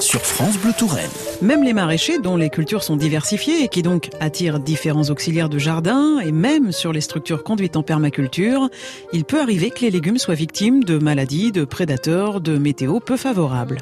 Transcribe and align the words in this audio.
sur 0.00 0.20
France 0.22 0.58
Bleu 0.58 0.72
Touraine. 0.76 1.10
Même 1.42 1.62
les 1.62 1.72
maraîchers, 1.72 2.18
dont 2.18 2.36
les 2.36 2.50
cultures 2.50 2.82
sont 2.82 2.96
diversifiées 2.96 3.64
et 3.64 3.68
qui 3.68 3.82
donc 3.82 4.10
attirent 4.20 4.58
différents 4.58 5.10
auxiliaires 5.10 5.48
de 5.48 5.58
jardin, 5.58 6.18
et 6.20 6.32
même 6.32 6.72
sur 6.72 6.92
les 6.92 7.00
structures 7.00 7.42
conduites 7.42 7.76
en 7.76 7.82
permaculture, 7.82 8.68
il 9.12 9.24
peut 9.24 9.40
arriver 9.40 9.70
que 9.70 9.80
les 9.80 9.90
légumes 9.90 10.18
soient 10.18 10.34
victimes 10.34 10.84
de 10.84 10.98
maladies, 10.98 11.52
de 11.52 11.64
prédateurs, 11.64 12.40
de 12.40 12.58
météo 12.58 13.00
peu 13.00 13.16
favorables. 13.16 13.78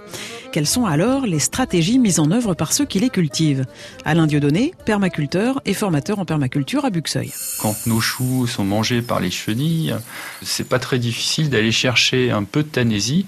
Quelles 0.53 0.67
sont 0.67 0.87
alors 0.87 1.27
les 1.27 1.39
stratégies 1.39 1.98
mises 1.98 2.21
en 2.21 2.31
œuvre 2.31 2.55
par 2.55 2.73
ceux 2.73 2.85
qui 2.85 3.01
les 3.01 3.11
cultivent? 3.11 3.65
Alain 4.05 4.27
Dieudonné, 4.27 4.73
permaculteur 4.85 5.61
et 5.65 5.75
formateur 5.75 6.19
en 6.19 6.25
permaculture 6.25 6.85
à 6.85 6.91
Buxeuil. 6.91 7.33
Quand 7.61 7.75
nos 7.87 8.01
choux 8.01 8.47
sont 8.47 8.65
mangés 8.65 9.03
par 9.03 9.21
les 9.21 9.31
chenilles, 9.31 9.95
c'est 10.43 10.69
pas 10.69 10.79
très 10.79 10.99
difficile 10.99 11.49
d'aller 11.51 11.73
chercher 11.73 12.31
un 12.31 12.45
peu 12.45 12.63
de 12.63 12.69
tanésie 12.69 13.27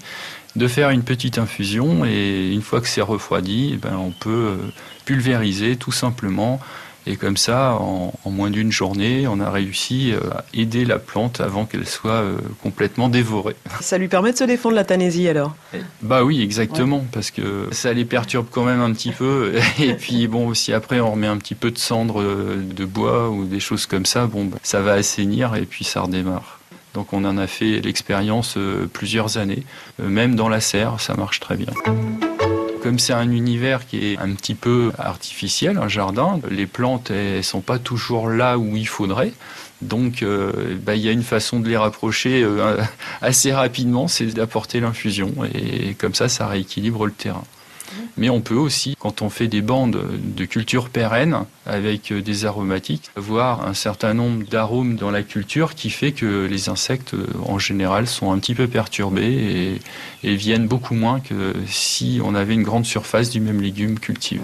de 0.55 0.67
faire 0.67 0.89
une 0.89 1.03
petite 1.03 1.37
infusion 1.37 2.05
et 2.05 2.51
une 2.51 2.61
fois 2.61 2.81
que 2.81 2.87
c'est 2.87 3.01
refroidi, 3.01 3.71
eh 3.73 3.77
ben, 3.77 3.97
on 3.97 4.11
peut 4.11 4.29
euh, 4.29 4.57
pulvériser 5.05 5.75
tout 5.75 5.91
simplement. 5.91 6.59
Et 7.07 7.17
comme 7.17 7.37
ça, 7.37 7.73
en, 7.73 8.13
moins 8.25 8.49
d'une 8.49 8.71
journée, 8.71 9.27
on 9.27 9.39
a 9.39 9.51
réussi 9.51 10.11
euh, 10.11 10.31
à 10.31 10.43
aider 10.55 10.85
la 10.85 10.97
plante 10.97 11.39
avant 11.39 11.65
qu'elle 11.65 11.85
soit 11.85 12.13
euh, 12.13 12.37
complètement 12.63 13.09
dévorée. 13.09 13.55
Ça 13.79 13.99
lui 13.99 14.07
permet 14.07 14.31
de 14.31 14.37
se 14.37 14.43
défendre 14.43 14.75
la 14.75 14.85
tanésie 14.85 15.27
alors? 15.27 15.55
Bah 16.01 16.23
oui, 16.23 16.41
exactement, 16.41 17.05
parce 17.11 17.29
que 17.29 17.67
ça 17.71 17.93
les 17.93 18.05
perturbe 18.05 18.47
quand 18.49 18.63
même 18.63 18.81
un 18.81 18.91
petit 18.91 19.11
peu. 19.11 19.53
Et 19.79 19.93
puis 19.93 20.27
bon, 20.27 20.55
si 20.55 20.73
après 20.73 20.99
on 20.99 21.11
remet 21.11 21.27
un 21.27 21.37
petit 21.37 21.53
peu 21.53 21.69
de 21.69 21.77
cendre 21.77 22.23
de 22.23 22.85
bois 22.85 23.29
ou 23.29 23.45
des 23.45 23.59
choses 23.59 23.85
comme 23.85 24.07
ça, 24.07 24.25
bon, 24.25 24.45
bah, 24.45 24.57
ça 24.63 24.81
va 24.81 24.93
assainir 24.93 25.55
et 25.55 25.65
puis 25.65 25.85
ça 25.85 26.01
redémarre. 26.01 26.59
Donc 26.95 27.11
on 27.11 27.25
en 27.25 27.37
a 27.37 27.45
fait 27.45 27.81
l'expérience 27.81 28.55
euh, 28.57 28.87
plusieurs 28.91 29.37
années. 29.37 29.63
Euh, 30.01 30.07
même 30.07 30.35
dans 30.35 30.47
la 30.47 30.61
serre, 30.61 31.01
ça 31.01 31.13
marche 31.13 31.41
très 31.41 31.57
bien. 31.57 31.73
Comme 32.81 32.99
c'est 32.99 33.13
un 33.13 33.29
univers 33.29 33.85
qui 33.85 34.13
est 34.13 34.17
un 34.17 34.31
petit 34.33 34.55
peu 34.55 34.91
artificiel, 34.97 35.77
un 35.77 35.89
jardin, 35.89 36.39
les 36.49 36.65
plantes 36.65 37.11
ne 37.11 37.41
sont 37.41 37.59
pas 37.59 37.79
toujours 37.79 38.29
là 38.29 38.57
où 38.57 38.77
il 38.77 38.87
faudrait. 38.87 39.33
Donc, 39.81 40.23
euh, 40.23 40.77
bah, 40.81 40.95
il 40.95 41.01
y 41.01 41.09
a 41.09 41.11
une 41.11 41.23
façon 41.23 41.59
de 41.59 41.67
les 41.67 41.75
rapprocher 41.75 42.47
assez 43.21 43.51
rapidement, 43.51 44.07
c'est 44.07 44.27
d'apporter 44.27 44.79
l'infusion. 44.79 45.33
Et 45.53 45.95
comme 45.95 46.13
ça, 46.13 46.29
ça 46.29 46.47
rééquilibre 46.47 47.05
le 47.05 47.11
terrain. 47.11 47.43
Mais 48.17 48.29
on 48.29 48.41
peut 48.41 48.55
aussi, 48.55 48.95
quand 48.99 49.21
on 49.21 49.29
fait 49.29 49.47
des 49.47 49.61
bandes 49.61 50.01
de 50.19 50.45
culture 50.45 50.89
pérenne 50.89 51.45
avec 51.65 52.11
euh, 52.11 52.21
des 52.21 52.45
aromatiques, 52.45 53.09
avoir 53.15 53.67
un 53.67 53.73
certain 53.73 54.13
nombre 54.13 54.45
d'arômes 54.45 54.95
dans 54.95 55.11
la 55.11 55.23
culture 55.23 55.75
qui 55.75 55.89
fait 55.89 56.11
que 56.11 56.45
les 56.45 56.69
insectes, 56.69 57.13
euh, 57.13 57.27
en 57.45 57.59
général, 57.59 58.07
sont 58.07 58.31
un 58.31 58.39
petit 58.39 58.55
peu 58.55 58.67
perturbés 58.67 59.79
et, 60.23 60.29
et 60.29 60.35
viennent 60.35 60.67
beaucoup 60.67 60.95
moins 60.95 61.19
que 61.19 61.53
si 61.67 62.19
on 62.23 62.35
avait 62.35 62.53
une 62.53 62.63
grande 62.63 62.85
surface 62.85 63.29
du 63.29 63.39
même 63.39 63.61
légume 63.61 63.99
cultivé. 63.99 64.41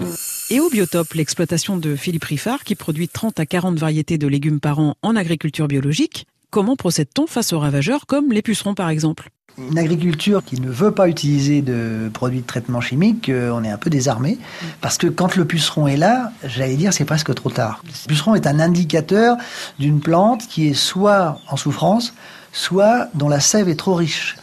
Et 0.50 0.60
au 0.60 0.68
biotope, 0.68 1.14
l'exploitation 1.14 1.76
de 1.76 1.96
Philippe 1.96 2.24
Riffard, 2.24 2.64
qui 2.64 2.74
produit 2.74 3.08
30 3.08 3.40
à 3.40 3.46
40 3.46 3.78
variétés 3.78 4.18
de 4.18 4.26
légumes 4.26 4.60
par 4.60 4.78
an 4.80 4.96
en 5.02 5.16
agriculture 5.16 5.68
biologique, 5.68 6.26
comment 6.50 6.76
procède-t-on 6.76 7.26
face 7.26 7.52
aux 7.52 7.58
ravageurs 7.58 8.06
comme 8.06 8.32
les 8.32 8.42
pucerons 8.42 8.74
par 8.74 8.90
exemple? 8.90 9.30
Une 9.58 9.78
agriculture 9.78 10.42
qui 10.44 10.60
ne 10.60 10.70
veut 10.70 10.92
pas 10.92 11.08
utiliser 11.08 11.62
de 11.62 12.10
produits 12.12 12.40
de 12.40 12.46
traitement 12.46 12.80
chimique, 12.80 13.28
euh, 13.28 13.50
on 13.52 13.64
est 13.64 13.70
un 13.70 13.76
peu 13.76 13.90
désarmé. 13.90 14.38
Parce 14.80 14.98
que 14.98 15.06
quand 15.06 15.36
le 15.36 15.44
puceron 15.44 15.86
est 15.86 15.96
là, 15.96 16.32
j'allais 16.44 16.76
dire, 16.76 16.92
c'est 16.92 17.04
presque 17.04 17.34
trop 17.34 17.50
tard. 17.50 17.82
Le 17.84 18.08
puceron 18.08 18.34
est 18.34 18.46
un 18.46 18.60
indicateur 18.60 19.36
d'une 19.78 20.00
plante 20.00 20.46
qui 20.48 20.68
est 20.68 20.74
soit 20.74 21.40
en 21.48 21.56
souffrance, 21.56 22.14
soit 22.52 23.08
dont 23.14 23.28
la 23.28 23.40
sève 23.40 23.68
est 23.68 23.76
trop 23.76 23.94
riche. 23.94 24.36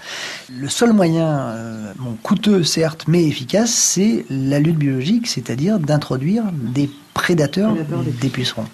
Le 0.52 0.68
seul 0.68 0.94
moyen, 0.94 1.28
euh, 1.28 1.94
coûteux 2.24 2.64
certes, 2.64 3.06
mais 3.08 3.24
efficace, 3.26 3.70
c'est 3.70 4.26
la 4.30 4.60
lutte 4.60 4.78
biologique, 4.78 5.28
c'est-à-dire 5.28 5.80
d'introduire 5.80 6.44
des 6.52 6.90
prédateurs 7.14 7.76
des 8.22 8.30
pucerons. 8.30 8.66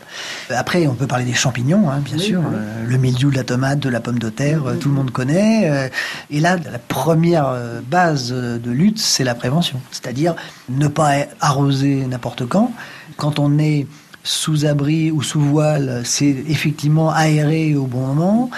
Après, 0.49 0.87
on 0.87 0.93
peut 0.93 1.07
parler 1.07 1.25
des 1.25 1.33
champignons, 1.33 1.89
hein, 1.89 1.99
bien 1.99 2.17
sûr. 2.17 2.41
Euh, 2.41 2.85
le 2.85 2.97
mildiou 2.97 3.31
de 3.31 3.35
la 3.35 3.43
tomate, 3.43 3.79
de 3.79 3.89
la 3.89 3.99
pomme 3.99 4.19
de 4.19 4.29
terre, 4.29 4.61
tout 4.79 4.87
le 4.87 4.95
monde 4.95 5.11
connaît. 5.11 5.69
Euh, 5.69 5.89
et 6.29 6.39
là, 6.39 6.57
la 6.57 6.79
première 6.79 7.55
base 7.89 8.31
de 8.31 8.71
lutte, 8.71 8.99
c'est 8.99 9.23
la 9.23 9.35
prévention. 9.35 9.81
C'est-à-dire 9.91 10.35
ne 10.69 10.87
pas 10.87 11.25
arroser 11.41 12.05
n'importe 12.07 12.45
quand. 12.45 12.71
Quand 13.17 13.39
on 13.39 13.57
est 13.57 13.87
sous 14.25 14.65
abri 14.65 15.11
ou 15.11 15.21
sous 15.21 15.39
voile, 15.39 16.01
c'est 16.03 16.35
effectivement 16.49 17.11
aéré 17.11 17.75
au 17.75 17.85
bon 17.85 18.07
moment. 18.07 18.49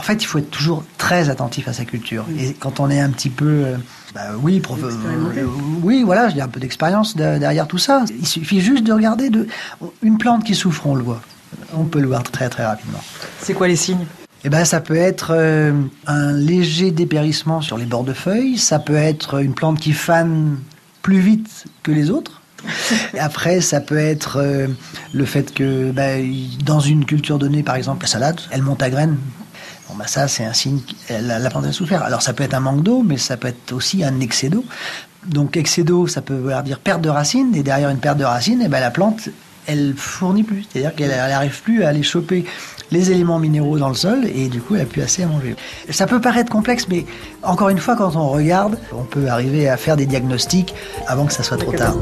En 0.00 0.02
fait, 0.02 0.22
il 0.22 0.24
faut 0.24 0.38
être 0.38 0.50
toujours 0.50 0.82
très 0.96 1.28
attentif 1.28 1.68
à 1.68 1.74
sa 1.74 1.84
culture. 1.84 2.24
Et 2.38 2.54
quand 2.54 2.80
on 2.80 2.88
est 2.88 3.00
un 3.00 3.10
petit 3.10 3.28
peu, 3.28 3.64
euh, 3.66 3.76
bah 4.14 4.28
oui, 4.40 4.62
euh, 4.70 5.46
oui, 5.82 6.04
voilà, 6.04 6.30
j'ai 6.30 6.40
un 6.40 6.48
peu 6.48 6.58
d'expérience 6.58 7.14
derrière 7.16 7.68
tout 7.68 7.76
ça. 7.76 8.06
Il 8.18 8.26
suffit 8.26 8.62
juste 8.62 8.82
de 8.82 8.94
regarder 8.94 9.28
de, 9.28 9.46
une 10.02 10.16
plante 10.16 10.42
qui 10.42 10.54
souffre, 10.54 10.86
on 10.86 10.94
le 10.94 11.02
voit. 11.02 11.20
On 11.74 11.84
peut 11.84 12.00
le 12.00 12.06
voir 12.06 12.22
très 12.22 12.48
très 12.48 12.64
rapidement. 12.64 13.04
C'est 13.42 13.52
quoi 13.52 13.68
les 13.68 13.76
signes? 13.76 14.06
Eh 14.42 14.48
ben, 14.48 14.64
ça 14.64 14.80
peut 14.80 14.96
être 14.96 15.34
euh, 15.34 15.74
un 16.06 16.32
léger 16.32 16.92
dépérissement 16.92 17.60
sur 17.60 17.76
les 17.76 17.84
bords 17.84 18.04
de 18.04 18.14
feuilles, 18.14 18.56
ça 18.56 18.78
peut 18.78 18.94
être 18.94 19.42
une 19.42 19.52
plante 19.52 19.80
qui 19.80 19.92
fane 19.92 20.56
plus 21.02 21.20
vite 21.20 21.66
que 21.82 21.92
les 21.92 22.08
autres. 22.08 22.40
Et 23.12 23.18
après, 23.18 23.60
ça 23.60 23.82
peut 23.82 23.98
être 23.98 24.42
le 25.12 25.24
fait 25.26 25.52
que 25.52 25.90
bah, 25.90 26.12
dans 26.64 26.80
une 26.80 27.04
culture 27.04 27.38
donnée, 27.38 27.62
par 27.62 27.74
exemple 27.74 28.04
la 28.04 28.08
salade, 28.08 28.40
elle 28.50 28.62
monte 28.62 28.82
à 28.82 28.88
graines 28.88 29.18
Bon, 29.88 29.96
bah 29.96 30.06
ça, 30.06 30.28
c'est 30.28 30.44
un 30.44 30.52
signe 30.52 30.80
que 30.80 31.14
la, 31.14 31.50
plante 31.50 31.66
a 31.66 31.72
souffert. 31.72 32.02
Alors, 32.02 32.22
ça 32.22 32.32
peut 32.32 32.44
être 32.44 32.54
un 32.54 32.60
manque 32.60 32.82
d'eau, 32.82 33.02
mais 33.02 33.16
ça 33.16 33.36
peut 33.36 33.48
être 33.48 33.72
aussi 33.72 34.04
un 34.04 34.20
excès 34.20 34.48
d'eau. 34.48 34.64
Donc, 35.26 35.56
excès 35.56 35.82
d'eau, 35.82 36.06
ça 36.06 36.22
peut 36.22 36.36
vouloir 36.36 36.62
dire 36.62 36.78
perte 36.78 37.00
de 37.00 37.08
racines. 37.08 37.54
Et 37.54 37.62
derrière 37.62 37.90
une 37.90 37.98
perte 37.98 38.18
de 38.18 38.24
racines, 38.24 38.60
et 38.62 38.66
eh 38.66 38.68
ben, 38.68 38.80
la 38.80 38.90
plante, 38.90 39.28
elle 39.66 39.94
fournit 39.96 40.42
plus. 40.42 40.64
C'est-à-dire 40.70 40.94
qu'elle 40.94 41.10
n'arrive 41.10 41.62
plus 41.62 41.84
à 41.84 41.88
aller 41.88 42.02
choper 42.02 42.44
les 42.90 43.10
éléments 43.10 43.38
minéraux 43.38 43.78
dans 43.78 43.88
le 43.88 43.94
sol 43.94 44.26
et 44.34 44.48
du 44.48 44.60
coup, 44.60 44.74
elle 44.74 44.82
n'a 44.82 44.86
plus 44.86 45.02
assez 45.02 45.22
à 45.22 45.26
manger. 45.26 45.54
Ça 45.90 46.06
peut 46.06 46.20
paraître 46.20 46.50
complexe, 46.50 46.86
mais 46.88 47.06
encore 47.42 47.68
une 47.68 47.78
fois, 47.78 47.96
quand 47.96 48.16
on 48.16 48.28
regarde, 48.28 48.78
on 48.92 49.04
peut 49.04 49.28
arriver 49.28 49.68
à 49.68 49.76
faire 49.76 49.96
des 49.96 50.06
diagnostics 50.06 50.74
avant 51.06 51.26
que 51.26 51.32
ça 51.32 51.42
soit 51.42 51.58
trop 51.58 51.72
tard. 51.72 51.94